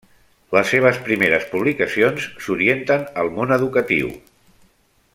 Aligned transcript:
Les 0.55 0.71
seves 0.75 0.97
primeres 1.09 1.45
publicacions 1.51 2.25
s'orienten 2.47 3.07
al 3.25 3.31
món 3.37 3.57
educatiu. 3.59 4.13